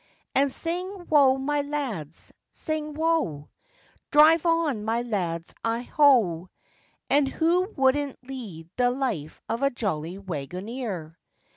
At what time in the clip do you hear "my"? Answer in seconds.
1.37-1.61, 4.83-5.03